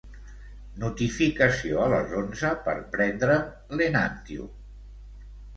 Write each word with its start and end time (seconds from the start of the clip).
Notificació 0.83 1.83
a 1.83 1.91
les 1.95 2.15
onze 2.21 2.53
per 2.69 2.75
prendre'm 2.97 3.77
l'Enantyum. 3.81 4.53